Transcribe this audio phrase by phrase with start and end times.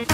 [0.00, 0.08] 1130.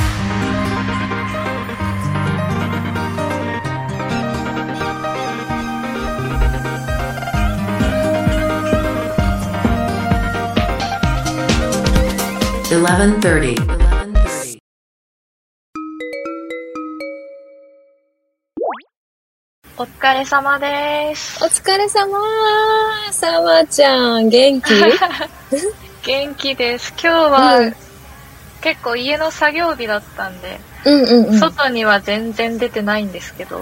[19.79, 21.45] お疲れ様です。
[21.45, 22.19] お疲れ様
[23.13, 24.73] さまちゃん、元気？
[26.05, 26.93] 元気です。
[27.01, 27.86] 今日は、うん
[28.67, 31.39] 結構家の作業日だったんで、うんうんうん。
[31.39, 33.61] 外には全然出てないんですけど、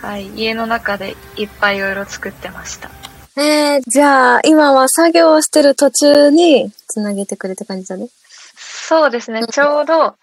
[0.00, 2.90] はい、家の中でいっぱいいろいろ作ってました。
[3.36, 8.08] えー、じゃあ、今は作業をしてる途中に、つなげてくれた感じだね。
[8.56, 10.14] そうですね、ちょうど、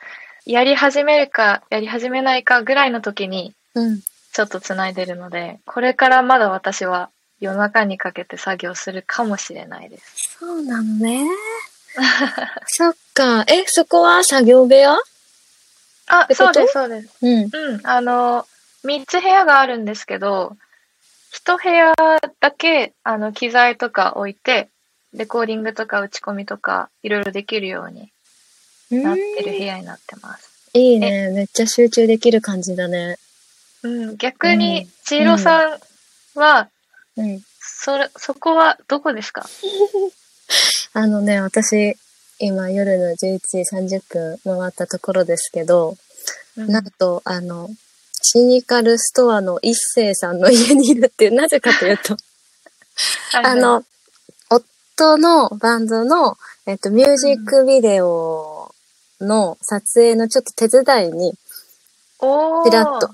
[0.48, 4.02] やり始めるか、やり始めないかぐらいの時に、うん。
[4.34, 10.38] ちょっと繋いでるので、これからまだ私は夜中にかけて作業するかもしれないです。
[10.40, 11.28] そうなのね。
[12.68, 13.44] そっか。
[13.48, 14.98] え、そこは作業部屋？
[16.08, 17.10] あそうです、そうです。
[17.22, 17.50] うん。
[17.52, 18.48] うん、あの、
[18.86, 20.56] 3つ部屋があるんですけど、
[21.34, 21.94] 1部屋
[22.40, 24.70] だけ、あの、機材とか置いて、
[25.14, 28.12] レコーディングとか打ち込みとか、いろいろできるように
[28.92, 30.50] なってる部屋になってます。
[30.74, 31.30] いいね。
[31.32, 33.18] めっちゃ集中できる感じだね。
[33.84, 35.80] うん、逆うにん、千尋さん
[36.36, 36.70] は、
[37.18, 37.42] うん。
[37.60, 39.50] それ、そこはどこですか？
[40.98, 41.96] あのね、私、
[42.40, 45.96] 今夜の11時30分回ったところですけど、
[46.58, 46.72] うん。
[46.72, 47.70] なんと、あの、
[48.20, 52.18] シニカルストアの一星さんの家にいるっていう、なぜかというと、
[53.38, 53.86] あ、の、
[54.50, 58.74] 夫のバンドの、えっと、ミュージックビデオ
[59.22, 63.12] の撮影のちょっと手伝いにちらっと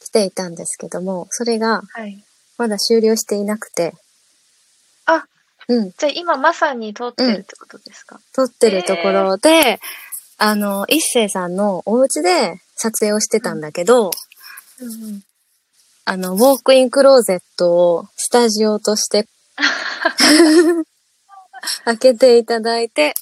[0.00, 2.24] 来ていたんですけども、それがはい。
[2.56, 3.94] まだ終了していなくて、
[5.06, 5.28] あ、
[5.68, 9.80] うん、じゃあ今まさに撮ってるってことですか、撮ってるところで、
[10.38, 14.10] あの、一星さんのお家で撮影をしてたんだけど、
[14.80, 15.22] うんうん。
[16.04, 19.26] あの、ウォークインクローゼットをスタジオとして
[21.84, 23.14] 開けていただいて、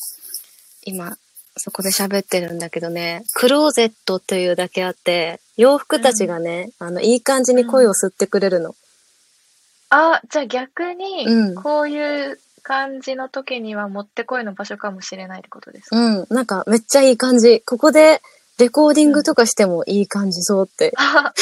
[0.85, 1.17] 今、
[1.57, 8.75] そこで喋ってるんだけどね、クローゼットというだけあって、洋服たちがね、あの、いい感じに声を吸ってくれるの。
[9.91, 17.61] あ、じゃあ逆にうん、こういう感じの時にはもってこいの場所かもしれないってことですか、うん、なんかめっちゃいい感じ。
[17.61, 18.21] ここで
[18.59, 20.93] レコーディングとかしてもいい感じそうって。
[20.97, 21.33] あ、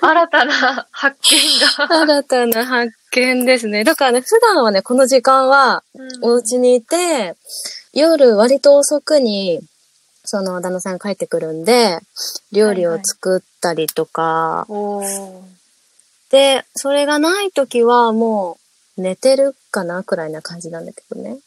[0.00, 1.38] 新たな発見
[1.76, 1.92] が。
[2.00, 3.84] 新たな発見ですね。
[3.84, 5.82] だからね、普段はね、この時間は
[6.22, 7.36] お家にいて、
[7.92, 9.60] 夜割と遅くに、
[10.24, 11.98] その旦那さん帰ってくるんで、
[12.52, 15.59] 料理を作ったりとか、おー
[16.30, 18.58] で、それがない時はも
[18.96, 21.38] う寝てるかなくらいな感じなんだけどね。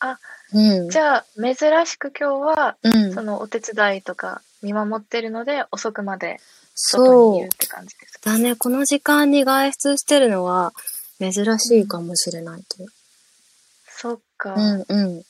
[0.00, 0.18] あ、
[0.52, 0.90] うん。
[0.90, 1.54] じゃあ珍
[1.86, 3.22] しく今日は、うんそ。
[3.22, 6.40] のお手伝いとか見守ってるので遅くまで
[6.74, 7.48] 外そうにいるっ。
[7.56, 8.30] て感じですか？
[8.30, 10.72] だね、この時間に外出してるのは
[11.20, 12.88] 珍しいかもしれないという。
[13.86, 15.22] そっか、うんうん。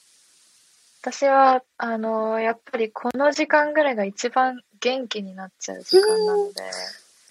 [1.02, 6.62] 私はあのやっぱりこの時間ぐらいが一番元気になっちゃう時間なので、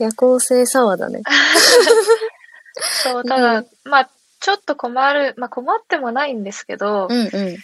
[0.02, 1.22] 夜行性サワーだね。
[3.04, 7.58] そうただ、まあちょっと困るまあ困ってもないんですけど、うんうん。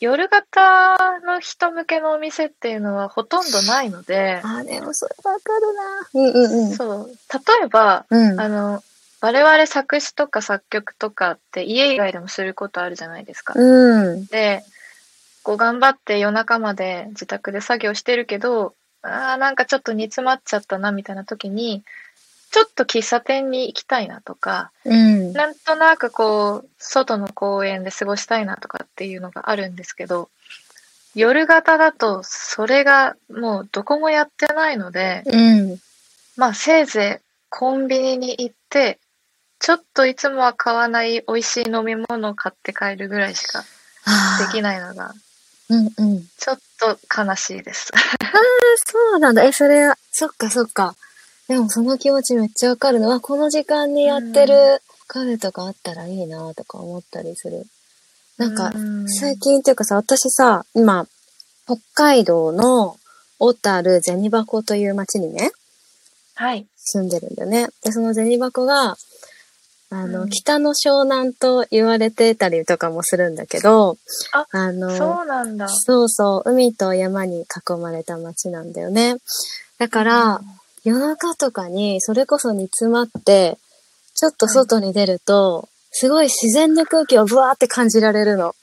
[0.00, 5.82] 夜型の人向けのお店っていうのはほとんどないので、あ、でもそれわかるな。
[6.14, 6.76] うんうんうん。
[6.76, 8.40] そう例えばうん。
[8.40, 8.82] あの
[9.20, 13.52] 我々作詞とか作曲とかって家以外でもすることあるじゃないですか。
[13.54, 14.26] うん。
[14.26, 14.64] で、
[15.42, 21.82] こう頑張って夜中まで自宅で作業してるけど、ああ、なんかちょっと煮詰まっちゃったなみたいな時に、
[22.50, 25.32] ちょっと喫茶店に行きたいなとか、うん。
[25.32, 30.28] なんとなくこう、外の公園で過ごしたいなとかっていうのがあるんですけど、
[31.14, 35.78] 夜型だとそれがもうどこもやってないので、うん。
[36.36, 38.98] まあせいぜいコンビニに行って、
[39.58, 43.64] ちょっといつもは買わない美味しい飲み物を買って帰るぐらいしか
[44.06, 45.12] あできないのが、
[45.70, 46.26] うんうん。
[46.36, 47.92] ちょっと悲しいです。
[48.86, 49.44] そうなんだ。
[49.44, 50.94] え、それは、そっかそっか。
[51.48, 57.66] でもその気持ちめっちゃわかるのは、この時間にやってるカフェとかあったらいいなとか思ったりする。
[58.36, 61.06] なんか、うん最近っていうかさ、私さ、今、
[61.66, 62.96] 北海道の
[63.38, 65.50] 小樽銭箱という町にね、
[66.34, 66.66] はい。
[66.76, 67.68] 住んでるんだよね。
[67.84, 68.96] で、その銭箱が、
[69.90, 73.98] あの、うん北の湘南と言われてたりとかもするんだけど、
[74.52, 75.68] あの、そうなんだ。
[75.68, 79.16] そうそう、海と山に囲まれた町なんだよね。
[79.78, 80.40] だから、
[80.84, 83.58] 夜中とかにそれこそ煮詰まって、
[84.14, 88.54] ちょっと外に出ると、すごい自然の空気をブワーって感じられるの。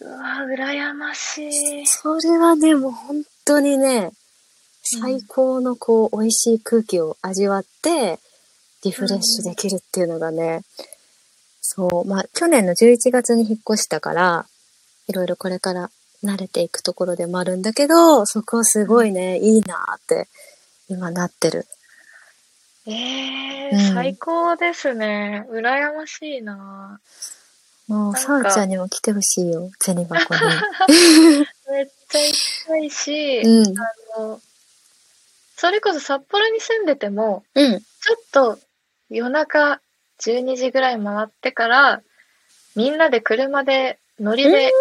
[0.00, 1.86] うわ、羨ましい。
[1.86, 4.12] それはね、もう本当にね、
[4.82, 8.20] 最高のこう、美味しい空気を味わって、
[8.88, 10.62] リフレッシュできるっていうのがね、
[11.60, 14.46] そう、まあ、去年の11月に引っ越したから、
[15.08, 15.90] いろいろこれから
[16.24, 20.28] 慣れていくところでもあるんだけど、そこはすごいね、いいなって、
[20.88, 21.66] 今なってる。
[22.86, 25.44] ええうん最高ですね。
[25.50, 27.00] 羨ましいな。
[27.86, 30.40] もう、なんかさあちゃんにも来てほしいよ、銭箱に。
[31.70, 33.78] めっちゃ行きたいし、うん。
[33.78, 33.82] あ
[34.18, 34.40] の、
[35.58, 37.80] それこそ札幌に住んでても、うん。
[37.80, 38.58] ちょっと
[39.10, 39.80] 夜中
[40.20, 42.02] 12時ぐらい回ってから、
[42.76, 44.72] みんなで車で乗りで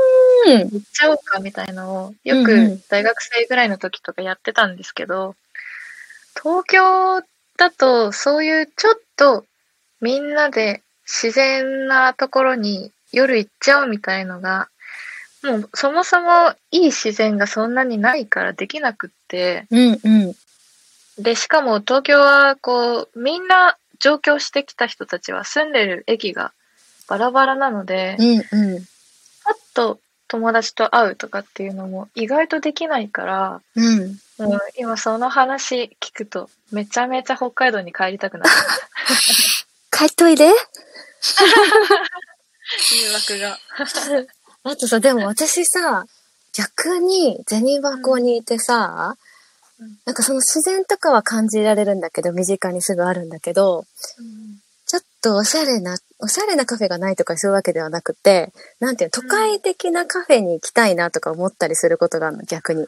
[0.45, 0.69] うん。
[0.69, 5.35] 行っちゃおうかみたいのを、よく大学生ぐらいの時とかやってたんですけど、
[6.41, 7.21] 東京
[7.57, 9.45] だとそういうちょっと
[9.99, 14.69] みんなで自然なところに夜行っちゃうみたいのが、
[15.43, 19.99] もうそもそもいい自然がそんなにないからできなくって、うん。
[20.03, 20.35] うん。
[21.23, 26.53] で、しかも東京はこう、みんな上京してきた人たちは住んでる駅が
[27.07, 28.27] バラバラなので、うん。
[28.27, 28.79] うん。
[29.43, 34.19] パッと友達と会うとかっていうのも意外とできないから、うん。
[34.37, 38.51] もう今その話聞くとめちゃめちゃ北海道に帰りたくなる。
[39.91, 40.45] 帰っといで。
[40.45, 40.53] 誘
[43.13, 43.57] 惑が。
[44.63, 46.05] あとさ、でも私さ、
[46.51, 49.26] 逆に銭箱にいてさ、うん
[50.05, 53.85] なんかその自然とかは感じられるんだけど、身近にすぐあるんだけど、
[54.87, 62.87] ちょっとおしゃれな、おしゃれなカフェがないとかそういうわけではなくて、なんていうの、都会的なカフェに行きたいなとか思ったりすることがあるの、逆に。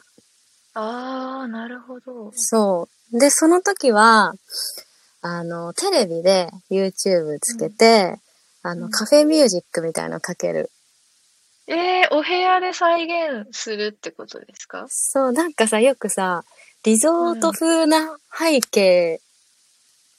[0.74, 2.32] ああ、なるほど。
[2.34, 3.18] そう。
[3.18, 4.34] で、その時は、
[5.20, 8.18] あの、テレビで YouTube つけて、
[8.62, 10.70] あの、うんカフェミュージックみたいなのかける。
[11.66, 14.86] えー、お部屋で再現するってことですか？
[14.88, 16.42] そう、なんかさ、よくさ、
[16.84, 19.20] リゾート風な背景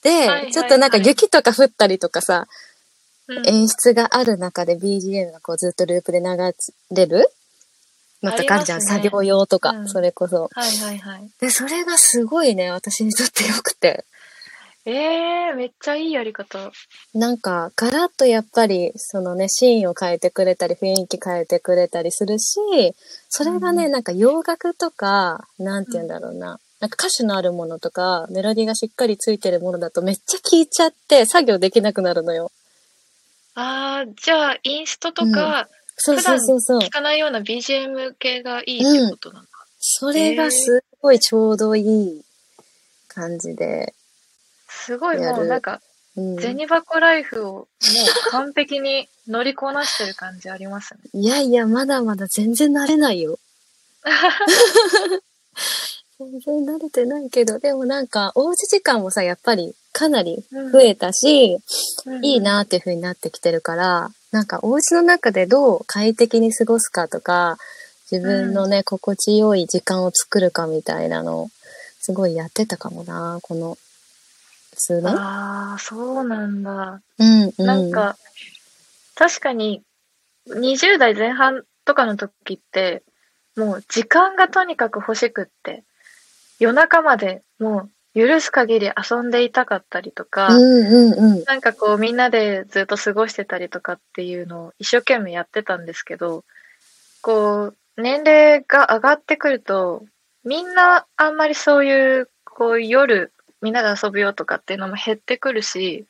[0.02, 2.62] で、ちょっとなんか雪とか降ったりとかさ、うん
[3.46, 6.26] 演出がある中で BGM がこうずっとループで流
[6.90, 7.30] れる
[8.22, 10.50] のとかあるじゃん、ね作業用とか、うんそれこそ。
[10.52, 11.30] はいはいはい。
[11.40, 14.04] で、それがすごいね、私にとってよくて。
[14.84, 16.72] えー、めっちゃいいやり方。
[17.14, 22.58] なんか、ガラッとやっぱり、そのね、シーンを変えてくれたり、雰囲気変えてくれたりするし、
[23.28, 26.58] それがね、うなんか洋楽とか、なんて言うんだろうな。
[26.80, 32.50] なんか歌詞のあるものとか、メロディーがしっかりついてるものだとめっちゃ聴いちゃって、作業できなくなるのよ。
[33.54, 36.78] ああ、じゃあ、インストとか、そうそうそうそう。
[36.80, 39.66] 聞かないような BGM 系がいいってことなのか。
[39.78, 42.22] それがすごいちょうどいい
[43.06, 43.94] 感じで。
[44.84, 45.80] すごいもうなんか、
[46.16, 47.66] うん、銭箱ライフをもう
[48.30, 51.00] 完璧に乗りこなしてる感じありますね。
[51.14, 53.38] いやいや、まだまだ全然慣れないよ。
[56.18, 61.58] 全然慣れてないけど、でもなんか、おうち時間もさ、やっぱりかなり増えたし、
[62.22, 62.40] いい。
[62.40, 67.58] なっていう風になってきてるから、なんかお家の中でどう快適に過ごすかとか、
[68.10, 71.48] 自分のね、心地よい時間を作るかみたいなのを、
[72.00, 73.78] すごいやってたかもな、この
[74.74, 75.14] 数年。
[75.14, 77.00] ああ、そうなんだ。
[77.18, 77.66] うん、うん。
[77.66, 78.16] なんか、
[79.14, 79.82] 確かに、
[80.48, 83.02] 20代前半とかの時って、
[83.56, 85.84] もう時間がとにかく欲しくって、
[86.58, 91.44] 夜中までもう許す限り遊んでいたかったりとか、うんうんうん。
[91.44, 96.44] なんかこうみんなでずっと過ごしてたりとかっていうのを一生懸命やってたんですけど、
[97.20, 100.04] こう、年齢が上がってくると、
[100.44, 103.31] みんなあんまりそういう、こう夜
[103.62, 106.06] みんなで遊ぶよとかっていうのも減ってくるし、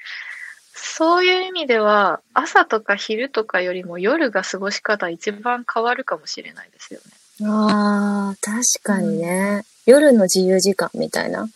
[0.75, 7.01] そういう意味では朝とか昼とかよりも夜が過ごし方一番変わるかもしれないですよ
[7.41, 7.49] ね。
[7.49, 11.49] ああ、確かにね、夜の自由時間みたいな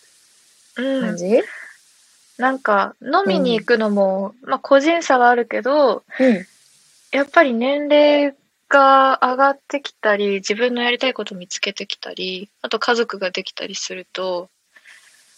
[0.77, 1.01] うん。
[1.01, 1.41] 感じ、
[2.37, 6.45] なんか飲みに行くのも、まあ個人差はあるけど、うん、
[7.11, 8.33] やっぱり年齢
[8.69, 14.49] が上がってきたり、自分のやりたいこと見つけてきたり、あと家族ができたりすると、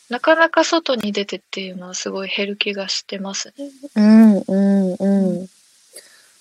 [0.09, 3.69] なかなか外に出てっていうのはすごい減る気がしてますね。
[3.95, 5.47] うん、うん、うん。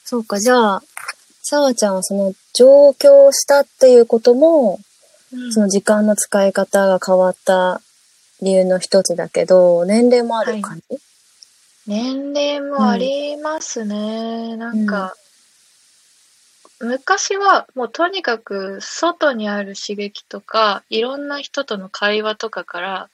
[0.04, 0.82] そうか、じゃあ、
[1.42, 4.80] さわちゃんはその上京したっていうことも、
[5.32, 7.82] うんその時間の使い方が変わった
[8.40, 10.98] 理由の一つだけど、年齢もある感じ、
[11.86, 14.56] 年齢もありますね。
[14.56, 15.14] なんか、
[16.80, 23.08] 昔はもうとにかく外にある刺激とか、いろんな人との会話とかから、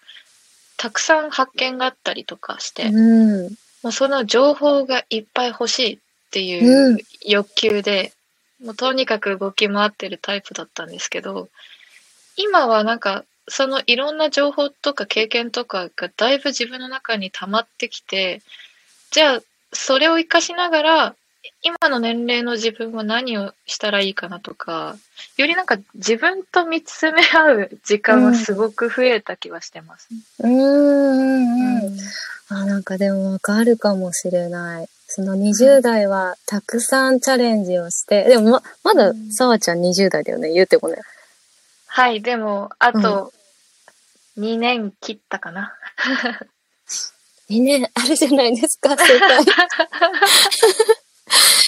[0.85, 3.57] たくさん発見があったりとかして、うん。
[3.83, 5.99] もうその情報がいっぱい欲しいっ
[6.31, 8.13] ていうう欲求で、
[8.63, 11.49] もうとにかく動き回ってるタイプだったんですけど、
[12.37, 18.43] 今はなんか、そのいろんな情報とか経験とかがだいぶ自分の中に溜まってきて、
[19.11, 21.17] じゃあ、それを活かしながら、
[21.63, 24.97] 今の年齢の自分は何をしたらいいかなとか、
[25.37, 30.09] よりなんか自分と見つめ合う時間はすごく増えた気はしてます。
[30.41, 31.99] うん、うん、うん。
[32.49, 34.89] あ、なんかでもわかるかもしれない。
[35.07, 40.97] その20代はたくさんチャレンジをして、でもま、まださわちゃん20代だよね、言うてもね。
[41.87, 43.33] はい、でも、あと
[44.39, 45.75] 2年切ったかな。
[47.49, 47.89] 2年？
[47.95, 49.45] あるじゃないですか、正解。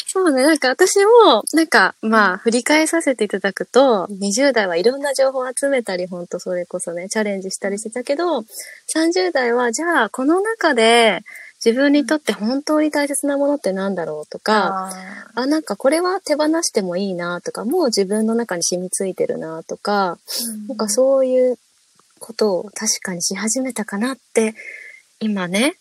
[0.07, 8.41] そうね、なんか私も、なんか、まあ、振り返させていただくと、20代はいろんな情報を集めたり、ほんとそれこそね、チャレンジしたりしてたけど、
[8.95, 11.23] 30代は、じゃあ、この中で、
[11.65, 14.91] 自分にとって本当に大切なものって何だろうとか、
[15.35, 21.59] あなんかこれは手放してもいいなとか、もう自分の中に染みついてるなとか、うん、なんかそういう
[22.21, 24.55] ことを確かにし始めたかなって、
[25.19, 25.77] 今ね、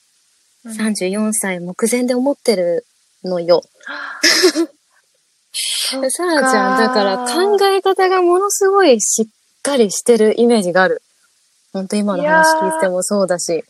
[0.66, 2.86] 34歳目前で思ってる
[3.26, 3.64] のよ。
[6.10, 9.26] さらちゃん、だから考え方がものすごいしっ
[9.62, 11.02] かりしてるイメージがある。
[11.74, 13.64] ほんと今の話聞いてもそうだし。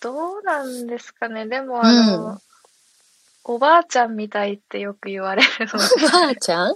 [0.00, 1.46] どうなんですかね。
[1.46, 2.38] でも、あの、うん、
[3.44, 6.06] おばあちゃんみたいってよく言われるので。
[6.06, 6.74] おばあちゃん？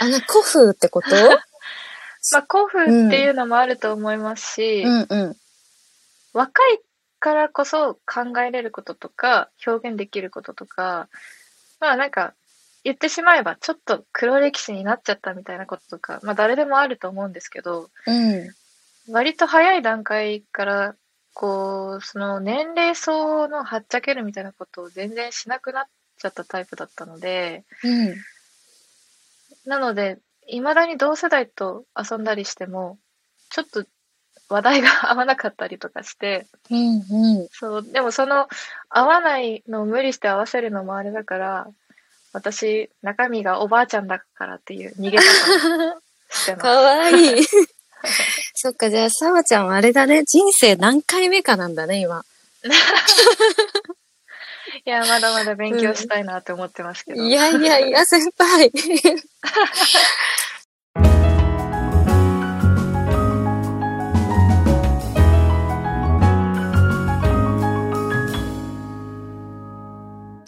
[0.00, 1.08] あの、古風ってこと？
[2.32, 5.36] まあ、古風っていうのもあると思いますし、うんうん、
[6.32, 6.80] 若い
[7.22, 11.08] からこそ考えれることとか、表現できることとか、
[11.78, 12.34] まあなんか、
[12.82, 18.50] 言ってしまえばちょっと黒歴史になっちゃったみたいなこととか、まあ誰でもあると思うんですけど、うん、
[19.12, 20.96] 割と早い段階から、
[21.32, 25.84] こう、その年齢層のはっちゃけるみたいなことを全然しなくなっ
[26.18, 28.16] ちゃったタイプだったので、うん、
[29.64, 32.98] なので、未だに同世代と遊んだりしても、
[33.48, 33.84] ちょっと
[34.48, 38.48] 話題が合わなかったりとかして、うんうん、そう、でもその
[38.88, 41.66] 合わないのを無理して合わせるのもあれだから、
[42.32, 45.22] 私、中身がおばあちゃんだからっていう逃げ方
[46.30, 46.56] してます。
[46.62, 47.46] かわいい。
[48.54, 50.24] そっか、じゃあ、さわちゃんはあれだね。
[50.24, 52.24] 人生何回目かなんだね、今。
[54.84, 57.22] いや、まだまだ勉強したいなって思ってますけど。
[57.22, 58.72] うん、いやいやいや、先輩。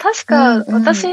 [0.04, 1.06] 確か、私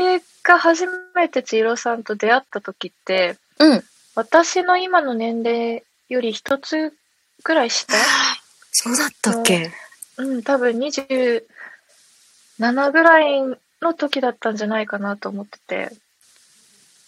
[0.44, 3.84] が初めて千尋さんと出会った時って、うん。
[4.16, 6.92] 私の今の年齢より一つ
[7.46, 7.96] ぐらい下？
[8.74, 9.72] そうだったっけ？
[10.18, 11.42] うん、多分27
[12.92, 13.42] ぐらい
[13.82, 15.96] の時だったんじゃないかなと思ってて。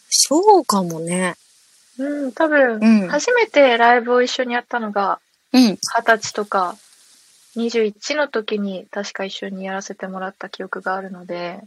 [0.10, 1.36] そうかもね。
[1.98, 5.20] うん、多分、初めてライブを一緒にやったのが、
[5.52, 5.62] うん。
[5.62, 6.78] 二十歳とか、
[7.56, 11.60] 21の時に確か一緒にやらせてもらった記憶があるので、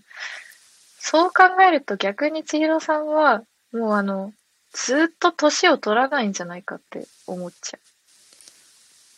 [0.99, 4.33] そう考えると逆に千尋さんは、もうあの、
[4.73, 7.81] ずっと年を取らないんじゃないかって思っちゃう。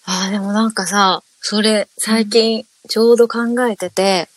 [0.04, 4.28] ああ、でもなんかさ、それ最近ちょうど考えてて、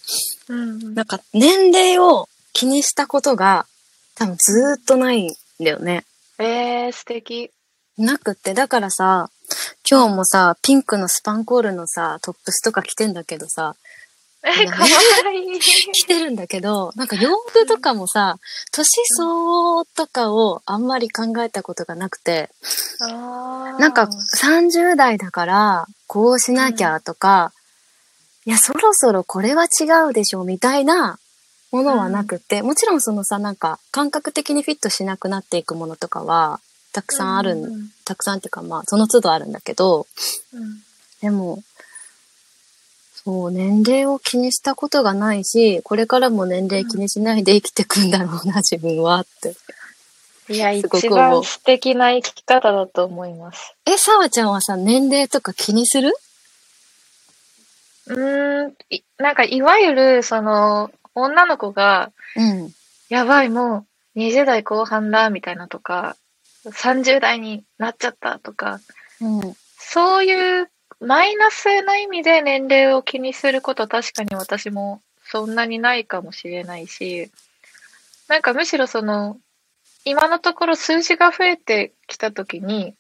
[0.48, 3.66] うん、なんか年齢を気にしたことが
[4.16, 6.06] 多分ずっとないんだよね。
[6.40, 7.52] えー、素敵。
[7.98, 9.30] なくって、だからさ、
[9.90, 13.76] 今日もさ、ピンクのスパンコールのさ、トップスとか着てんだけどさ、
[14.44, 14.88] え、かわ
[15.32, 15.60] いい。
[15.94, 18.40] 着てるんだけど、なんか洋服とかもさ、
[18.72, 19.30] 年相
[19.78, 22.50] 応とかをあんまり考えたことがなくて、
[23.00, 27.52] なんか30代だからこうしなきゃとか、
[28.46, 31.20] うん、いや、そろそろこれは違うでしょみたいな
[31.72, 36.60] ものはなくて、うん、もちろんそのさ、なんか感覚的にフィットしなくなっていくものとかは、
[36.94, 40.08] たくさんある、うん、たくさんっていうかまあその都度あるんだけど、
[40.54, 40.82] うん、
[41.22, 41.64] でも
[43.24, 49.56] そう、年齢を気にしたことがないし、これからも年齢気にしないで生きてくんだろうな、自分はって。
[50.52, 53.76] いや、一番素敵な生き方だと思います。
[53.86, 56.16] え、さわちゃんはさ、年齢とか気にする？
[58.08, 58.74] うーん、
[59.20, 62.74] なんかいわゆる、その、女の子が、うん、
[63.10, 66.18] やばい、もう20代後半だ、みたいなとか、
[66.66, 68.80] 30代になっちゃったとか、
[69.20, 77.32] うん、そういうマイナスな意味で年齢を気にすること確かに私もそんなにないかもしれないし、
[78.28, 79.38] なんかむしろその、
[80.06, 82.96] 今のところ数字が増えてきたときに、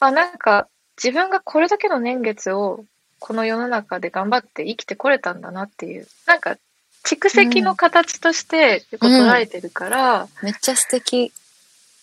[0.00, 0.68] まあなんか
[1.02, 2.84] 自分がこれだけの年月を
[3.18, 6.56] この世の中で頑張って生きてこれたんだなっていう、なんか
[7.04, 11.32] 蓄積の形として結構捉えてるから、めっちゃ素敵。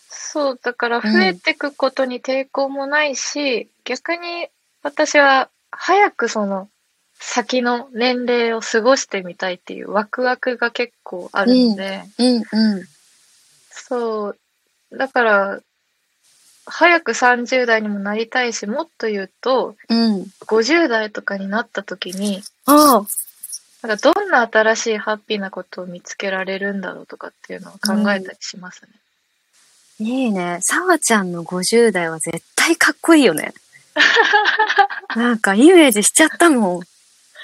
[0.09, 4.47] そう、だから増えていくことに抵抗もないし、逆に
[4.81, 6.67] 私は早くその
[7.19, 12.39] 先の年齢を過ごしてみたいっていうワクワクが結構あるので、うんう
[12.81, 12.87] ん。
[13.69, 14.37] そう、
[14.97, 15.59] だから、
[16.65, 20.25] 早く30代にもなりたいし、もっと言うと、うん。
[20.47, 23.87] 50代とかになった時に、ああ。
[23.87, 28.89] なんかどんな新しいハッピーなことを見つけられるんだろうとかっていうのを考えたりしますね。
[29.99, 30.59] いいね。
[30.61, 33.53] さわちゃんの50代は絶対かっこいいよね。
[35.15, 36.83] なんかイメージしちゃったもん。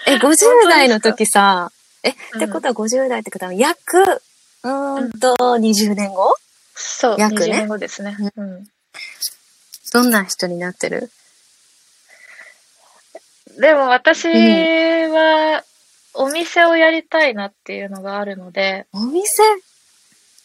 [0.07, 1.71] え、50代の時さ、
[2.03, 4.21] え、ってことは50代ってことは約、
[4.63, 6.35] うーんと、20年後？
[6.75, 8.15] そう、約ね20年後ですね。
[8.37, 8.67] うん。
[9.91, 11.11] どんな人になってる？
[13.59, 15.63] でも私は、
[16.13, 19.43] お店をやりたいなっていうのがあるので、お店？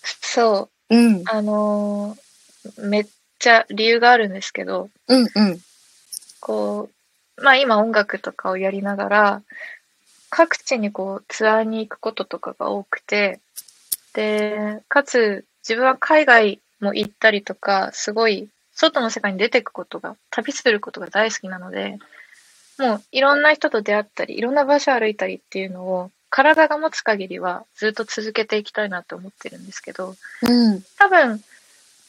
[0.03, 1.23] そう、うん。
[1.27, 2.31] あのー
[2.79, 3.07] めっ
[3.39, 5.61] ちゃ理由があるんですけど、うんうん。
[6.41, 6.91] こ
[7.39, 9.43] う、まあ今音楽とかをやりながら、
[10.29, 13.41] 各地にこうツアーに行くこととかが多くて、
[14.13, 21.99] で、かつ自分は海外も行ったりとか、すごい外の世界に出ていくことが、旅することが大好きなので、
[22.79, 30.83] もういろんな人と出会ったり、いろんな場所歩いたりっていうのを、体が持つ限りはずっと続けていきたいなって思ってるんですけど、うん。
[30.97, 31.43] 多分、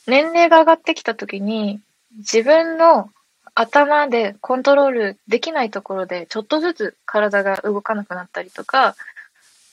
[0.07, 1.81] 年齢が上がってきた時に、
[2.17, 3.09] 自分の
[3.55, 8.95] 頭でコントロールできないところで、ちょっとずつ体が動かなくなったりとか、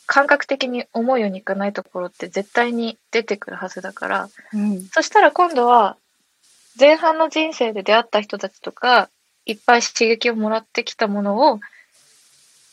[0.06, 4.82] 感覚的に思うようにいかないところって絶対に出てくるはずだから、うん。
[4.86, 5.96] そしたら今度は、
[6.80, 9.10] 前半の人生で出会った人たちとか、
[9.44, 11.60] いっぱい刺激をもらってきたものを、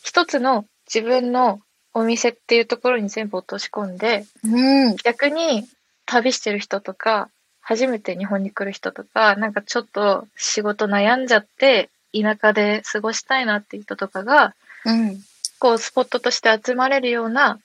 [0.02, 1.60] 一つの自分の
[1.96, 4.96] お店っていうところに全部落とし込んで、うん。
[4.96, 5.66] 逆に
[6.04, 7.30] 旅してる人とか、
[7.62, 15.18] 初めて日本に来る人とか、なんかちょっと仕事悩んじゃって、田舎で過ごしたいなっていう人とかが、うん。
[15.58, 17.58] こうスポットとして集まれるような、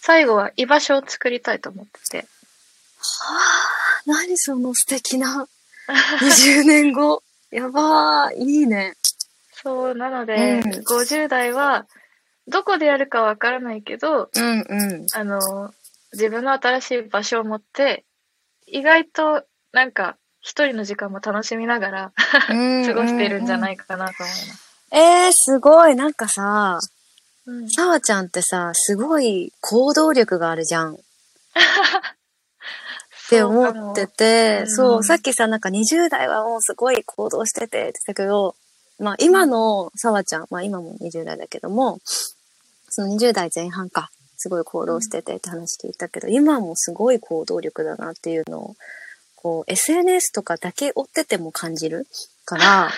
[0.00, 2.18] 最後は居場所を作りたいと思ってて。
[2.20, 5.46] はあ、何その素敵な
[6.22, 7.22] 20年後。
[7.52, 8.94] やばー、いいね。
[9.52, 11.86] そう、なので、うん50代は、
[12.48, 15.06] どこでやるかわからないけど、うんうん。
[15.12, 15.72] あの、
[16.12, 18.04] 自分の新しい場所を持って、
[18.66, 22.12] 意外と、なんか、一人の時間も楽しみながら、
[22.46, 22.54] 過
[22.94, 24.68] ごしているんじゃないいかなと思います。
[24.92, 25.94] えー、すごい。
[25.94, 26.78] なんかさ、
[27.46, 30.94] うんさわちゃんってさ、すごい行動力があるじゃん。
[30.96, 30.98] っ
[33.30, 38.54] て思ってて、うんそう、さっきさ、なんか20代はもうすごい行動しててって言ってたけど、
[38.98, 42.00] まあ今のさわちゃん、まあ今も20代だけども、
[42.88, 48.76] その20代前半か、すごい行動しててって話聞いたけど、今もすごい行動力だなっていうのを、
[49.36, 52.06] こう SNS とかだけ追ってても感じる
[52.44, 52.90] から、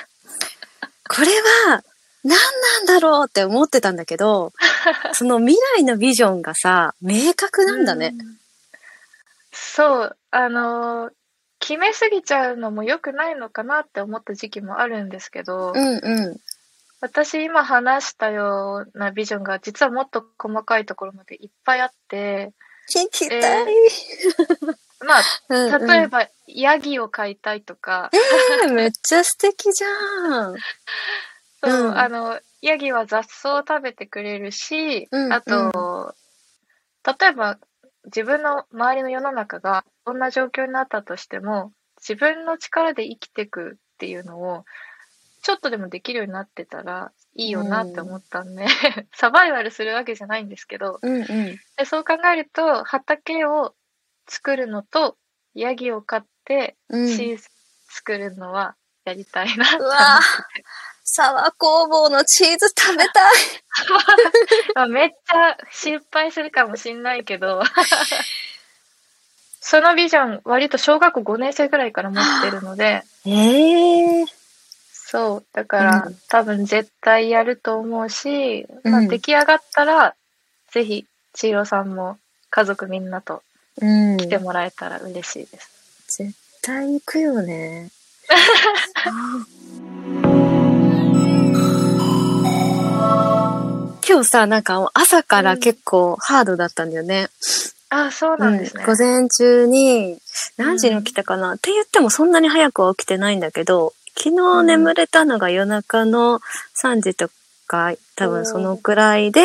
[1.08, 1.26] これ
[1.66, 1.82] は
[2.24, 4.52] 何なんだろうって思ってたんだけど、
[5.12, 8.14] その未来のビジョンがさ、明確なんだね。
[8.18, 8.40] うん
[9.52, 11.12] そう、あのー
[11.62, 16.36] 決めすぎちゃうのも良くないのかなって思った時期もあるんですけど、うんうん。
[17.00, 22.52] 私今話したようなビジョンが実はもっと細かいところまでいっぱいあって、
[22.88, 23.66] 聞きたい。
[25.06, 30.54] まあ、うんうん例えば、ヤギを飼いたいとか、えーめっちゃ素敵じゃん。
[31.64, 36.14] そう、うんあの、ヤギは雑草を食べてくれるし、うんあと、
[37.18, 37.58] 例えば
[38.06, 44.64] 自分の周りの世の中がどんな状況になったとしても、自分の力で生きていくっていうのを、
[45.42, 48.66] ちょっとでもできるようになってたらいいよなって思ったんで、
[49.14, 51.24] サバイバルするわけじゃないんですけど、うんうん。
[51.76, 53.74] でそう考えると、畑を
[54.28, 55.16] 作るのと、
[55.54, 57.48] ヤギを飼って、うんチーズ
[57.88, 60.20] 作るのはやりたいなって思っうわ
[60.54, 60.64] てて。
[61.02, 63.32] サワ工房のチーズ食べたい。
[64.76, 67.62] まあめっちゃ失敗するかもしんないけど、
[69.60, 74.39] そのビジョン、割と小学校5年生ぐらいから持ってるので、ええ
[75.10, 80.14] そう、だから、うん多分絶対やると思うし、うんまあ、出来上がったら、
[80.70, 82.16] ぜひ、千尋さんも
[82.50, 83.42] 家族みんなと
[83.82, 84.16] うん。
[84.18, 86.16] 来てもらえたら嬉しいです。
[86.22, 87.90] 絶対行くよね。
[94.08, 97.30] 今日さ、なんか朝から結構ハードだったんだよね。
[97.88, 98.84] あ、そうなんですね。
[98.84, 100.18] うん午前中に、
[100.56, 106.40] 何時に起きたかな、って言ってもそんなに早くは起きてないんだけど、昨日眠れたのが夜中の
[106.76, 107.30] 3時と
[107.66, 109.40] か、多分そのくらいで、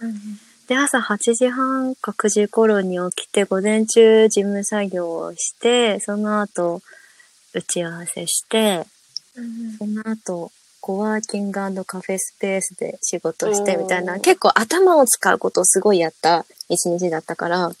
[0.00, 6.82] うんで、朝8時半か9時頃に起きて、午前中事務作業をして、その後、
[7.54, 8.84] 打ち合わせして、
[9.36, 17.74] うんその後、コワーキングカフェスペースで仕事してみたいな、結構頭を使うことをすごいやった一日だったから、うん。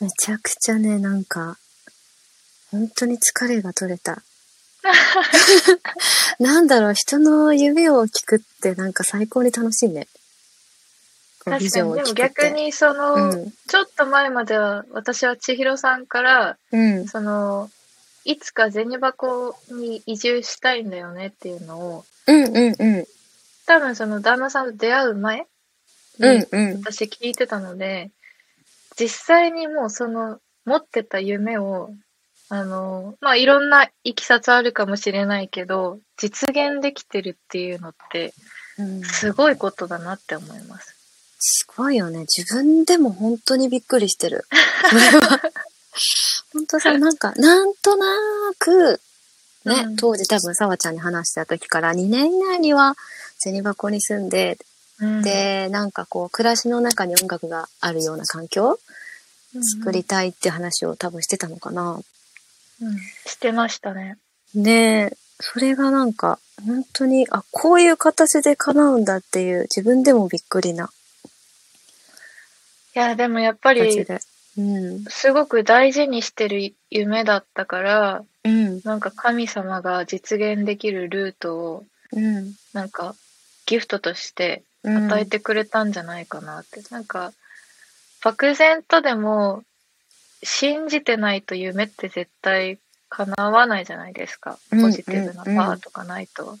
[0.00, 1.56] めちゃくちゃね、なんか、
[2.72, 4.22] 本当に疲れが取れた。
[6.38, 10.08] なんだろう、人の夢を聞くってなんか最高に楽しいね。
[11.44, 17.08] 確かに、でも逆、にその、うんちょっと前までは私は千尋さんから、うん。
[17.08, 17.70] その、
[18.24, 23.06] いつか銭箱に移住したいんだよねっていうのを、うんうんうん。
[23.66, 25.44] 多分その旦那さんと出会う前に
[26.18, 26.80] うんうん。
[26.82, 28.10] 私聞いてたので、
[28.96, 31.90] 実際にもうその持ってた夢を、
[32.52, 38.34] あの、まあ、いろんないきさつあるかもしれないけど、実現できてるっていうのって、
[38.78, 40.94] うんすごいことだなって思います。
[41.38, 42.26] すごいよね。
[42.36, 44.44] 自分でも本当にびっくりしてる。
[44.90, 45.40] それは。
[46.52, 48.06] 本当さ、なんか、なんとな
[48.58, 49.00] く、
[49.64, 52.96] ね、うん当時多分沢ちゃんに話した時から2年以内には
[53.38, 54.58] 銭箱に住んで、
[55.00, 58.78] うん、で、なんかこう、暮らしの中に音楽があるような環境
[59.54, 62.00] うん作りたいって話を多分してたのかな。
[62.80, 64.16] うん、してましたね。
[64.54, 70.90] ねえ、それがなんか、本当に、あ、こういう形で叶うんだっていう、自分でもびっくりな
[72.94, 74.06] いや、でもやっぱり。
[74.58, 75.04] うん。
[75.04, 78.80] すごく大事にしてる夢だったから、うん。
[78.84, 82.52] なんか神様が実現できるルートを、うん。
[82.74, 83.14] なんか
[83.66, 86.82] ギフトとしてうん与えてくれたんじゃないかなって。
[86.90, 87.32] なんか、
[88.22, 89.64] 漠然とでも、
[90.42, 92.78] 信じてないと夢って絶対
[93.08, 94.58] 叶わないじゃないですか。
[94.72, 96.44] うんポジティブなパワーとかないと。
[96.44, 96.58] だか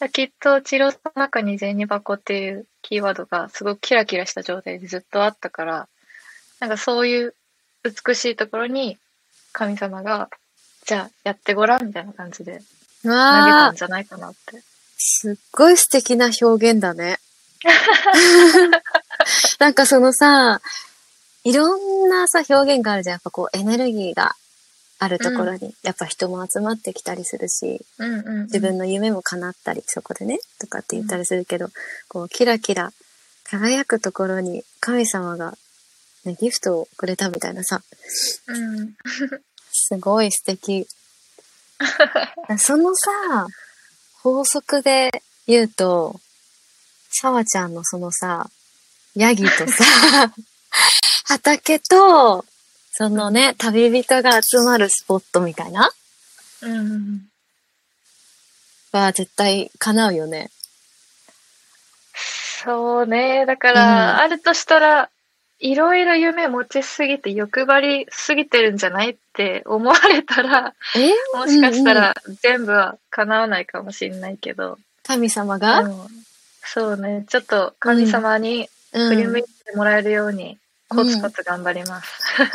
[0.00, 5.88] らきっと、治療の中に銭箱っていうキーワードがすごくキラキラした状態でずっとあったから、
[6.60, 7.34] なんかそういう
[7.82, 8.98] 美しいところに
[9.52, 10.28] 神様が、
[10.84, 12.60] じゃあやってごらんみたいな感じで
[13.02, 14.62] 投げたん、じゃないかなって。
[14.98, 17.18] すっごい素敵な表現だね。
[19.58, 20.60] なんかそのさ、
[21.46, 23.14] いろんなさ、表現があるじゃん。
[23.14, 24.34] やっぱこう、エネルギーが
[24.98, 31.68] あるところに、やっぱ人も集まってきたりするし、うんうんうん、自分の夢も叶ったり、そこでね、とかって言ったりするけど、
[32.08, 32.92] こう、キラキラ
[33.44, 35.56] 輝くところに神様が、
[36.24, 37.80] ね、ギフトをくれたみたいなさ、
[38.48, 38.96] うん。
[39.70, 40.88] すごい素敵。
[42.58, 43.46] そのさ、
[44.20, 46.20] 法則で言うと、
[47.08, 48.50] さわちゃんのそのさ、
[49.14, 50.34] ヤギとさ、
[51.28, 52.44] 畑と、
[52.92, 55.90] そのね、旅人が集まるスポットみたいな？
[56.62, 57.20] うんうん。
[58.92, 60.50] は絶対叶うよね。
[62.14, 63.44] そうね。
[63.44, 65.10] だかうんら、あるとしたら、
[65.58, 71.12] いろいろ夢持ちすぎて欲張りすぎてるんじゃないって思われたら、え？
[71.36, 76.08] もしかしたら全部は叶わないかもしれないけど、神様でがも
[76.64, 77.24] そうね。
[77.28, 79.08] ちょっと神様にうん。
[79.08, 80.58] 振り向いてもらえるように、
[80.88, 82.08] コツコツ頑張ります。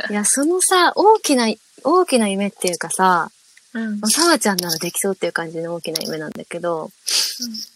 [0.10, 1.48] いや、そのさ、大きな、
[1.84, 3.30] 大きな夢っていうかさ、
[3.74, 4.00] うん。
[4.02, 6.92] さわちゃんならできそうっていう感じの大きな夢なんだけど、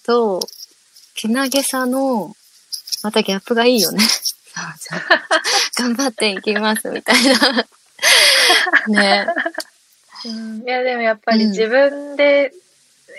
[0.06, 0.42] と、
[1.16, 2.36] けなげさの、
[3.04, 4.04] またギャップがいいよね。
[4.54, 5.02] さわちゃん。
[5.96, 7.66] 頑張っていきます、みたいな。
[8.88, 9.28] ね。
[10.26, 12.52] うんいや、でもやっぱりうん自分で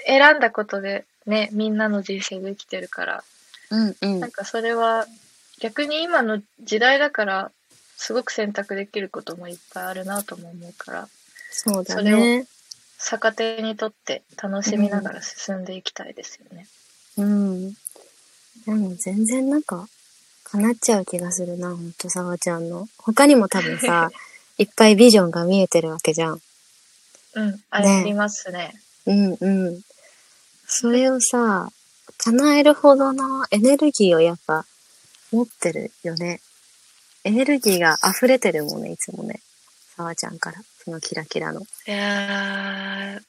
[0.07, 3.25] 選んだことでね、みんなの人生できてるから、
[3.71, 4.31] うんうんなん。
[4.31, 5.07] かそれは
[5.61, 7.53] 逆に今の時代だから、
[7.97, 11.09] すごく選択できることもいっぱいあるなとも思うから、
[11.51, 12.47] そうだそれをね。
[12.99, 16.67] 逆手にとって楽しみながら進んでいきたいですよね。
[17.19, 17.73] うん。
[17.73, 17.77] で
[18.67, 19.89] も全然なんか、
[20.45, 22.89] 叶っちゃう気がするな、ほんと、さわちゃんの。
[22.99, 24.11] 他にも多分さ、
[24.59, 26.41] いっぱいビジョンが見えてるわけじゃん。
[27.35, 28.75] うん、あねりますね。
[29.05, 29.83] うんうん。
[30.67, 31.71] それをさ、
[32.19, 34.65] 叶えるほどのエネルギーをやっぱ
[35.33, 36.41] 持ってるよね。
[37.25, 39.41] エネルギーが溢れてるもんね、いつもね。
[39.97, 40.63] さわちゃんから。
[40.85, 41.61] そのキラキラの。
[41.61, 43.23] いやー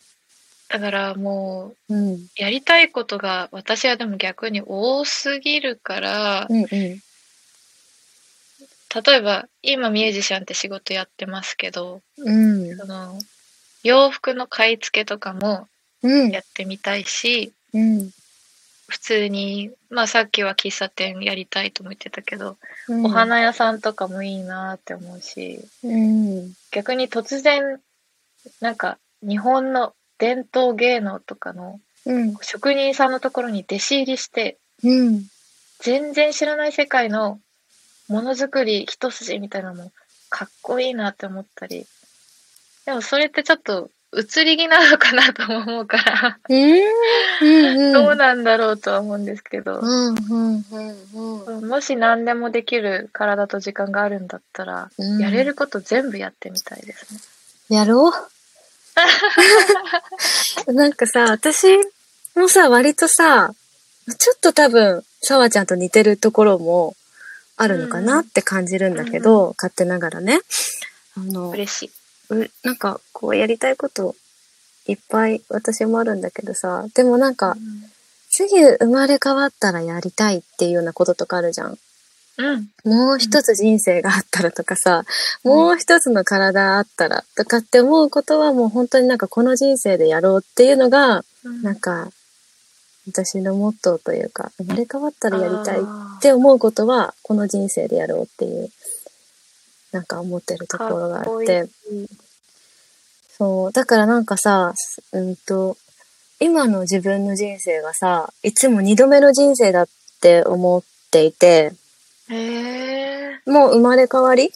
[0.70, 2.28] だからもう、うん。
[2.36, 6.68] やりたいことが私はでも逆に多すぎるから、うんうん。
[6.70, 7.00] 例
[9.16, 12.78] えば今ミュージシャンって仕事やってますけど、うん。
[12.78, 13.18] その
[13.84, 15.68] 洋服の買い付けとかも
[16.04, 16.30] うん。
[16.30, 18.12] やってみたいし、うん。
[18.88, 26.54] 普通に、まあさっきは喫茶店やりたいとも言ってたけど、うんお花屋さんとかもいいなって思うし、うん。
[26.72, 27.80] 逆に突然、
[28.62, 32.36] なんか日本の伝統芸能とかのうん。
[32.42, 35.26] 職人さんのところに弟子入りして、うん。
[35.80, 37.40] 全然知らない世界の
[38.08, 39.92] ものづくり一筋みたいなのも
[40.30, 41.86] かっこいいなって思ったり。
[42.86, 46.40] でもそれってちょっと移り気なのかなとも思うから。
[46.50, 51.68] うんどうなんだろうとは思うんですけど、うんうんうんうん。
[51.68, 55.20] もし何でもできる体と時間があるんだったら、うん。
[55.20, 57.20] やれること全部やってみたいですね。
[57.78, 58.14] やろ
[60.68, 60.74] う？
[60.74, 61.68] なんかさ、私
[62.36, 63.54] もさ、割とさ、
[64.18, 66.96] ちょっと多分、さわちゃんと似てるところも
[67.58, 70.40] あるのかなって感じるんだけど、勝手ながらね。
[71.18, 71.92] あの、嬉しい。
[72.30, 74.16] うなんか、こうやりたいこと
[74.88, 77.56] いっぱい私もあるんだけどさ、でもなんか、
[78.30, 81.78] 次生まれ変わったらやりたいっていうようなこととかあるじゃん。
[82.38, 82.70] うん。
[82.86, 85.04] もう一つ人生があったらとかさ、
[85.44, 91.64] もう一つの体あったらとかって思うことはもう本当になんかこの人生でやろうっていうのが、うん。
[91.64, 92.10] なんか、
[93.08, 98.70] 私のモットーというか、生まれ変わったらやりたいっあて思うことは、この人生でやろうっていう、
[99.98, 101.24] なんか思ってるところがあっ。
[101.24, 101.68] かって
[103.36, 103.72] そう。
[103.72, 105.76] だからなんかさ、すうんと、
[106.40, 109.88] 今の自分の人生がさ、いつも二度目の人生だっ
[110.22, 111.72] て思っていて、
[112.30, 113.40] へえ。
[113.48, 114.52] もう生まれ変わり？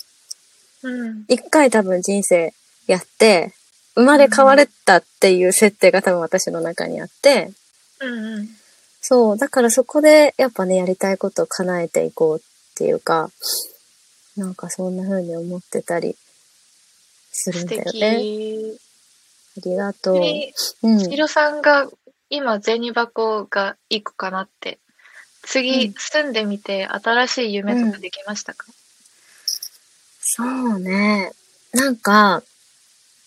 [0.83, 1.25] うん。
[1.27, 2.53] 一回多分人生
[2.85, 3.55] やって、
[3.95, 7.51] 生まれ変われたっていう設定が多分私の中にあって、
[7.99, 8.49] うんうん。
[9.01, 12.41] そう、だからそこでやっぱね、やりたいことを叶えていこうっ
[12.75, 13.31] ていうか、
[14.37, 16.15] なんかそんな風に思ってたり
[17.31, 17.91] する素んだよね。
[17.91, 18.79] 敵。
[19.57, 20.21] ありがとう。
[20.21, 21.09] ひうん。
[21.09, 21.89] ひろさんが
[22.29, 24.79] 今銭箱が一個かなって。
[25.43, 28.67] 次、うん住んでみて新しい夢とかできましたか、
[30.21, 31.31] そうね。
[31.73, 32.43] なんか、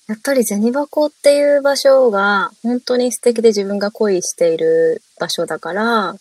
[0.07, 6.14] やっぱり銭箱っていう場所が本当に素敵で自分が恋している場所だから、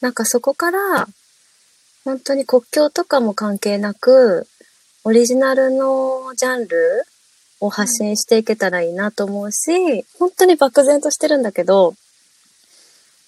[0.00, 1.08] なんかそこから
[2.04, 4.46] 本当に国境とかも関係なく、
[5.04, 7.04] オリジナルのジャンル
[7.60, 11.94] を発信していけたらいいなと思うし、本当に漠然としてるんだけど、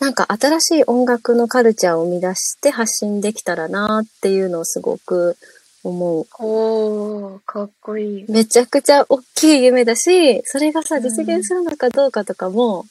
[0.01, 5.37] なんか新しい音楽のカルチャーを生み出して発信できたらなっていうのをすごく
[5.85, 6.27] 思う。
[6.39, 8.25] おー、かっこいい。
[8.29, 12.87] めちゃくちゃ大きい夢だし、それがさ、うん実現するのかどうかとかも、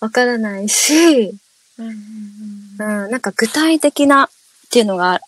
[0.00, 1.34] わからないし、
[1.78, 1.88] うん
[2.78, 4.28] うん、なんか具体的な
[4.68, 5.20] っていうのが、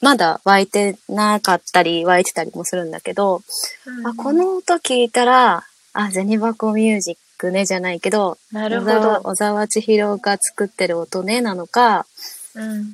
[0.00, 3.42] まだ湧いてなかったり、湧いてたりもするんだけど、
[3.86, 9.20] うんあ、この音聞いたら、あ、銭箱ミュージックねじゃないけど、なるほど。
[9.22, 12.06] 小沢千尋が作ってる音ねなのか、
[12.54, 12.82] うん。
[12.82, 12.84] っ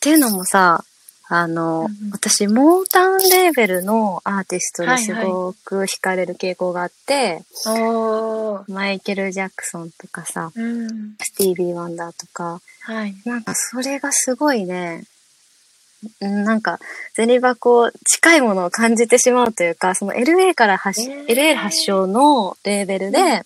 [0.00, 0.84] ていうのもさ、
[1.28, 8.72] あの、うんうん私、モータウンレーベルのアーティストにすはいはいごく惹かれる傾向があって、おー。
[8.72, 11.14] マイケル・ジャクソンとかさ、うん。
[11.18, 13.14] スティービー・ワンダーとか、はい。
[13.24, 15.04] なんかそれがすごいね、
[16.20, 16.78] うんなんか、
[17.14, 23.44] 銭箱近いものを感じてしまうというか、その LA から発し、えー LA 発祥のレーベルで、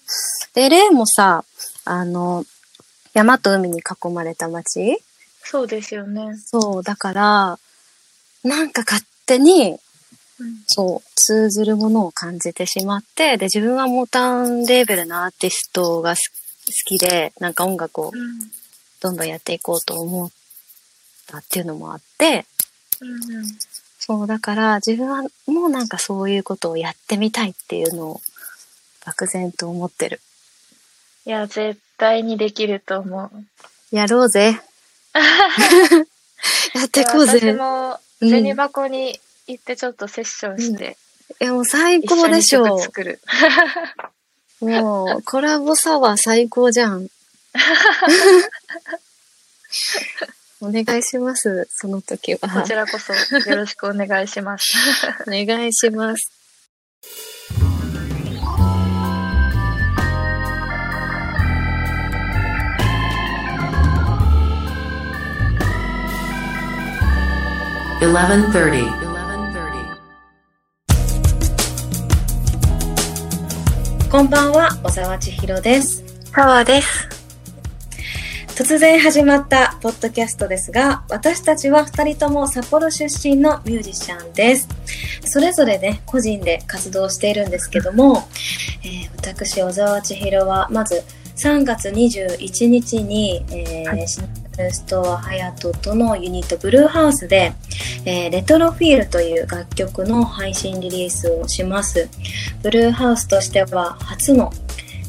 [0.54, 1.44] で、LA もさ、
[1.84, 2.44] あの、
[3.14, 4.98] 山と海に囲まれた街？
[5.42, 6.36] そうですよね。
[6.36, 7.58] そう、だから、
[8.44, 9.78] なんか勝手に、
[10.40, 10.62] うん。
[10.66, 16.30] そう、通ずるものを感じてしまって、で、自分はモータウンレーベルのアーティストがす
[16.66, 18.38] 好きで、なんか音楽をうん。
[19.00, 20.30] どんどんやっていこうと思っ
[21.28, 22.44] たっていうのもあって、
[23.00, 23.18] うん。
[23.98, 28.20] そう、だから自分はもうなんかそういうことをやってみたいっていうのを
[29.04, 30.20] 漠然と思ってる。
[31.26, 33.30] いや、絶対にできると思う。
[33.94, 34.60] やろうぜ。
[36.74, 37.52] やってこう私ぜ。
[37.52, 40.96] もうん銭箱に行ってちょっとセッションして、
[41.40, 43.20] いやもう最一緒に高でしょ曲作る。
[44.60, 47.08] もう、コラボサワー最高じゃん。
[50.60, 52.40] お願いします、その時は。
[52.50, 54.64] こちらこそよろしくお願いします。
[55.26, 56.32] お願いします。
[68.00, 69.08] 1130.
[74.10, 76.02] こんばんは、小沢千尋です。
[76.32, 77.17] サワーです。
[78.58, 84.68] 突然始まったポッドキャストですが、私たちは二人とも札幌出身のミュージシャンです。
[85.24, 88.28] それぞれね、個人で活動しているんですけども、
[88.82, 91.04] えー私、小沢千尋は、まず
[91.36, 94.08] 3月21日に、えーはい
[94.72, 97.52] ストアハヤトとのユニットブルーハウスで、
[98.04, 102.08] えーレトロフィールという楽曲の配信リリースをします。
[102.64, 104.52] ブルーハウスとしては初の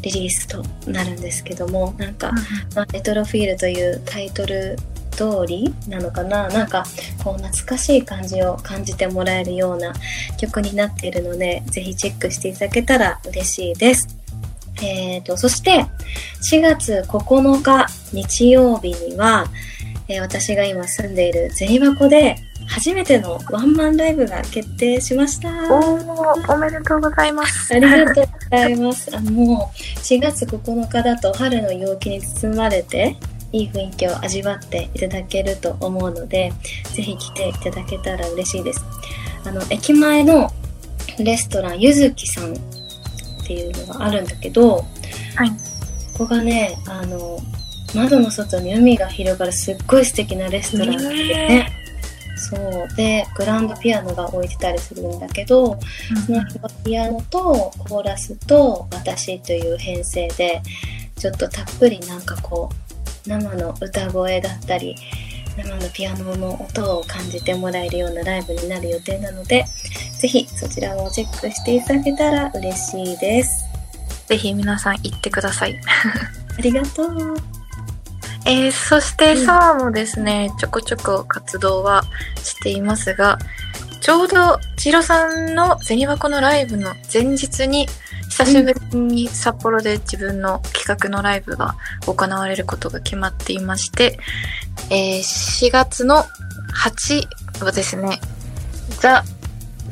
[0.01, 2.31] リリースとなるんですけども、なんか、
[2.75, 4.77] まあ、レトロフィールというタイトル
[5.19, 6.85] 通りなのかななんか
[7.21, 9.93] こう懐かしい感じを感じてもらえるような
[10.37, 14.07] 曲になっているのでぜひチェックしていただけたら嬉しいです。
[14.81, 15.85] えーと、そして
[16.49, 19.47] 4月9日日曜日には、
[20.07, 22.37] えー、私が今住んでいる銭箱で
[22.69, 25.49] 初めてのワンマンライブが決定しました。
[25.73, 25.95] お
[26.53, 27.73] おめでとうございます。
[27.73, 29.15] ありがとうございます。
[29.15, 33.17] あの、もう4月9日だと春の陽気に包まれて、
[33.51, 36.53] いい雰囲気を味わっていただけると思うので、
[36.93, 38.83] ぜひ来ていただけたら嬉しいです。
[39.45, 40.51] あの、駅前の
[41.17, 42.57] レストランゆずきさんっ
[43.47, 44.85] ていうのがあるんだけど、
[45.35, 45.49] はい。
[46.13, 47.39] ここがね、あの、
[47.95, 51.78] 窓の外に海が広がるすっごい素敵なレストランでね、
[52.49, 56.41] そうでグランドピアノが置いてたりするんだけど、うん、その
[56.83, 60.61] ピアノとコーラスと私という編成で
[61.15, 62.69] ちょっとたっぷりなんかこ
[63.25, 64.95] う生の歌声だったり
[65.57, 69.65] 生のピアノの音を感じてもらえるようなライブになる予定なので
[70.19, 73.65] ぜひそちらもチェックしていただけたら嬉しいです。
[74.27, 75.79] ぜひ皆さん行ってください。
[76.57, 77.58] ありがとう。
[78.45, 82.03] えー、そしてサーもですね、ちょこちょこ活動は
[82.43, 83.37] していますが、
[84.01, 87.87] ちょうど千尋さんの銭箱のライブの前日に、
[88.29, 91.75] 久しぶりに札幌で自分の企画のライブが
[92.05, 94.17] 行われることが決まっていまして、
[94.89, 96.23] えー、4月の
[96.73, 98.19] 8はですね、
[98.99, 99.23] ザ・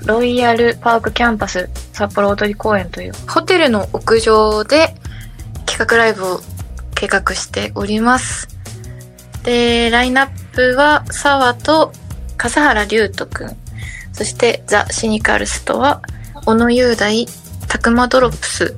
[0.05, 4.95] ロイヤルパークキャンパス札幌踊り公園というホテルの屋上で
[5.65, 6.39] 企画ライブを
[6.97, 8.47] 計画しております。
[9.43, 11.93] で、ラインナップは、沢と
[12.37, 13.57] 笠原龍斗くん、
[14.13, 16.01] そしてザ・シニカルスとは、
[16.45, 17.27] 小野雄大、
[17.67, 18.75] たくまドロップス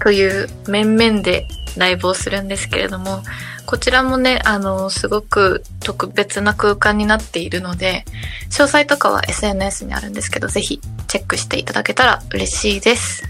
[0.00, 3.22] という面々でライブをするんですけれども、
[3.66, 8.04] こちらもね、あの、すごく特別な空間になっているので、
[8.50, 13.24] 詳細とかは SNS にあるんですけど、ぜひチェックしていただけたら嬉しいです。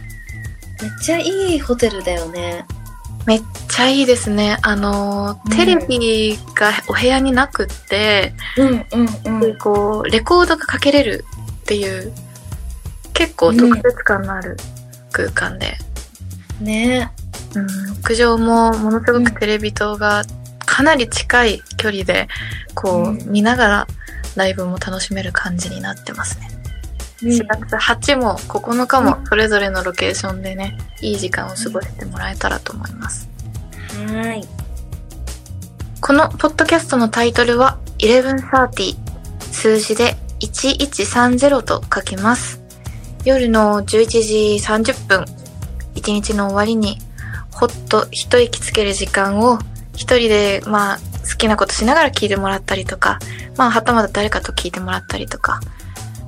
[0.82, 2.66] めっちゃいいホテルだよね。
[3.28, 4.56] めっちゃいいですね。
[4.62, 8.86] あの、テレビがお部屋になくって、うん
[9.26, 11.26] うんうん、こう、レコードがかけれる
[11.60, 12.10] っていう、
[13.12, 14.56] 結構特別感のある
[15.12, 15.76] 空間で。
[16.62, 17.12] ね
[17.54, 17.66] うん、
[18.00, 20.24] 屋上もものすごくテレビ塔が
[20.64, 22.28] かなり近い距離で、
[22.74, 23.86] こう、見ながら
[24.36, 26.57] ライブも楽しめる感じになってますね。
[27.22, 33.28] 4月8も9日もそれぞれのロケーションでね、いい時間を過ごしてもらえたらと思います。
[34.12, 34.46] はい。
[36.00, 38.96] このポッドキャストのタイトルは1130
[39.50, 42.62] 数字で1130と書きます。
[43.24, 45.24] 夜の11時30分、
[45.96, 46.98] 一日の終わりに
[47.50, 49.58] ほっと一息つける時間を
[49.94, 53.18] 一人でまあ好きなことしながら聞いてもらったりとか、
[53.56, 55.58] まあはたまた誰かと聞いてもらったりとか、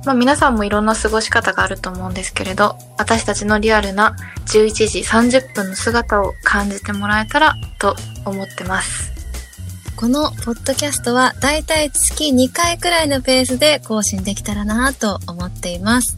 [0.05, 4.15] まあ皆さんもいろんな過ごし方があると思うんですけれど、私たちのリアルな
[4.47, 9.11] 11時30分の姿を感じてもらえたらと思ってます。
[9.95, 16.17] このポッドキャストはだいたい月2回くらいのペースで更新できたらなと思っています。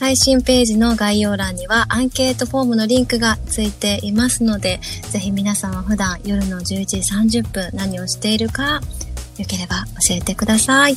[0.00, 8.80] 配信ページの概要欄にはアンケートフォームのリンクがついていますので、ぜひ皆さんは普段夜の11時30分何をしているか、
[9.36, 10.96] よければ教えてください。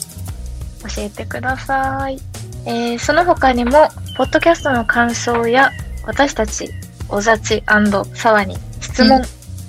[0.84, 2.20] 教えてください。
[2.66, 5.72] えー、その他にも、ポッドキャストの感想や、
[6.06, 6.70] 私たち、
[7.10, 7.64] おざち
[8.14, 9.26] 沢に質問、うん、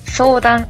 [0.06, 0.68] 相談、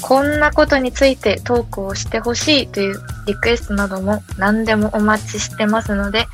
[0.00, 6.26] こんなことについてトークをしてほしいというリクエストなども何でもお待ちしてますので、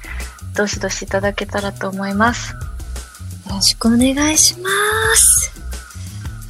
[0.56, 2.52] どしどしいただけたらと思います。
[2.52, 4.68] よろしくお願いしま
[5.16, 5.52] す。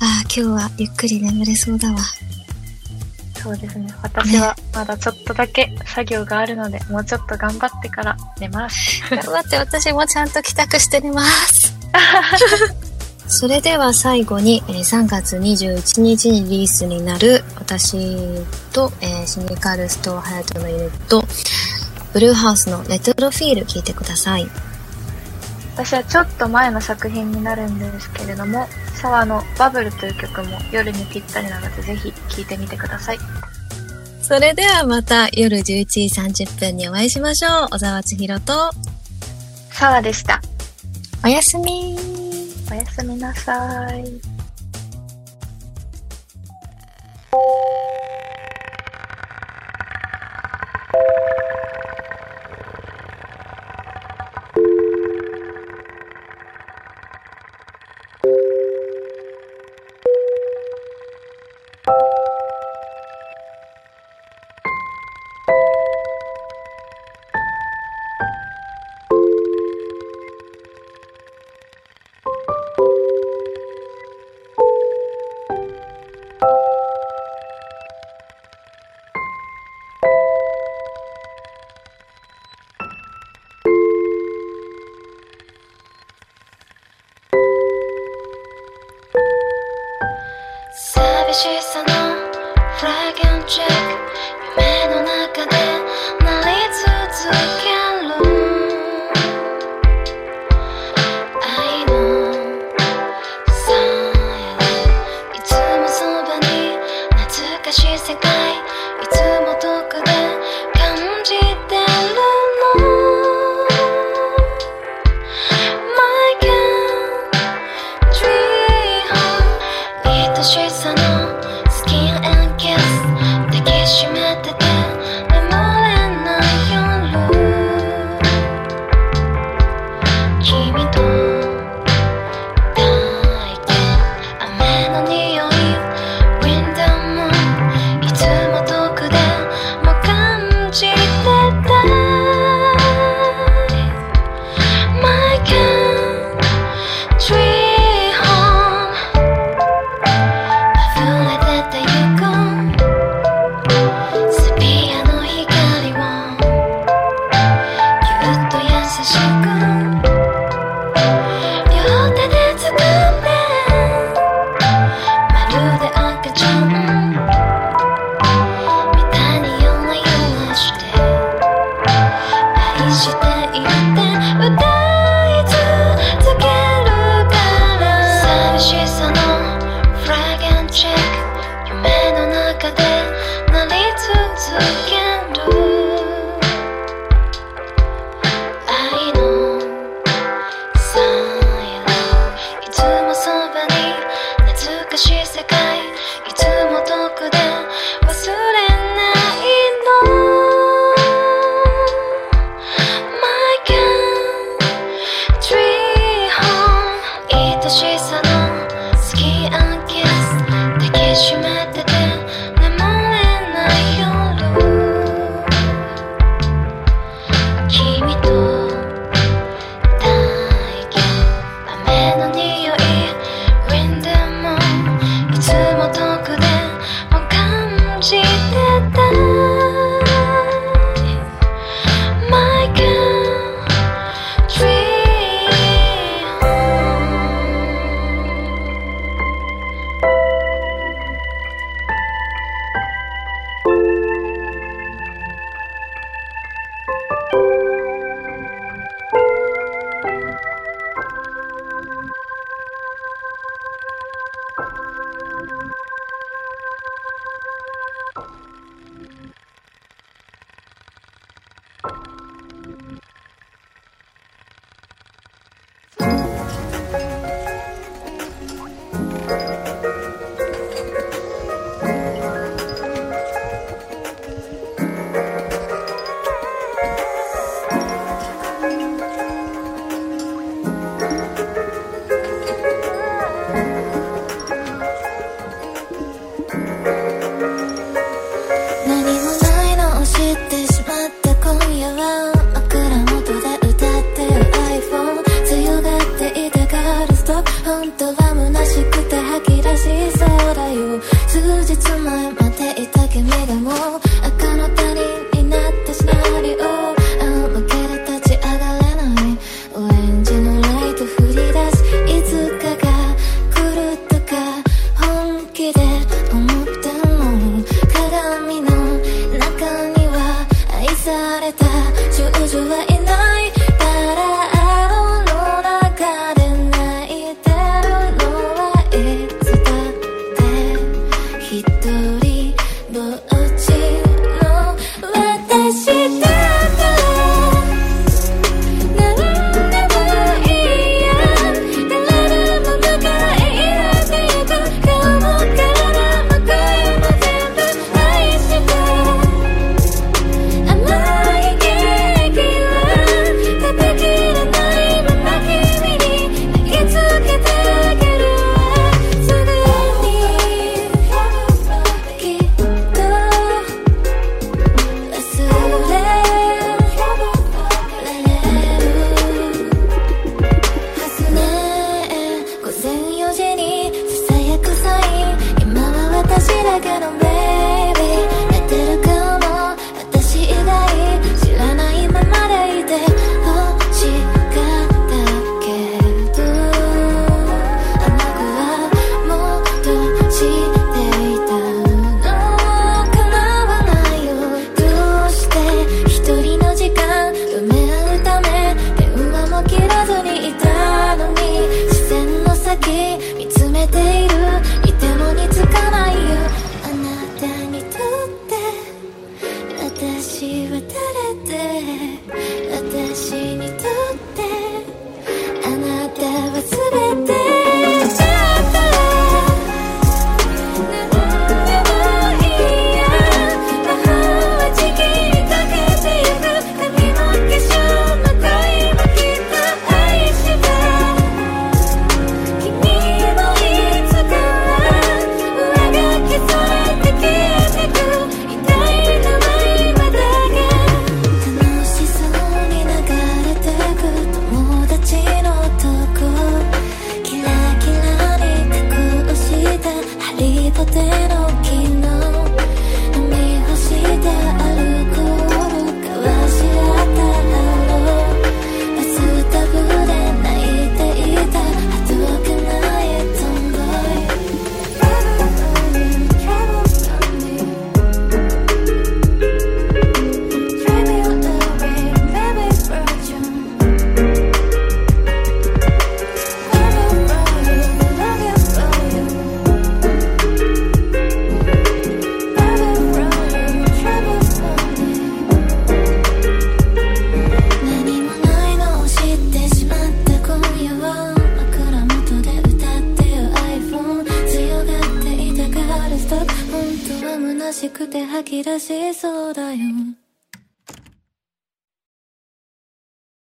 [0.00, 1.98] ああ、今日はゆっくり眠れそうだわ。
[3.42, 3.88] そうですね。
[4.02, 9.02] 私はまだちょっとだけ作業があるので、 もうちょっと頑張ってから寝ます。
[9.08, 11.74] 頑張って、私もちゃんと帰宅して寝ます。
[13.26, 17.96] それでは最後に、え3月21日にリリースになる私
[18.72, 21.24] と、えー、シニカルストアハヤトのユニット、
[22.12, 24.48] ブルーハウスのレトロフィール聞いてください。
[25.82, 33.18] 私はちょっと前の作品になるんですけれども、沢のバブルという曲も夜にぴったりなのでぜひ聴いてみてください。
[34.20, 37.68] それではまた夜11時30分にお会いしましょう。
[37.70, 38.70] 小沢千尋と
[39.70, 40.42] 沢でした。
[41.24, 41.96] おやすみ
[42.70, 44.39] おやすみなさい。